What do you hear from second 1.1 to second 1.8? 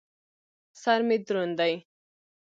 دروند دى.